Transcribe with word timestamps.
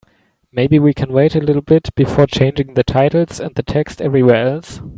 Maybe 0.51 0.79
we 0.79 0.95
can 0.95 1.13
wait 1.13 1.35
a 1.35 1.39
little 1.39 1.61
bit 1.61 1.93
before 1.93 2.25
changing 2.25 2.73
the 2.73 2.83
titles 2.83 3.39
and 3.39 3.53
the 3.53 3.61
text 3.61 4.01
everywhere 4.01 4.47
else? 4.47 4.81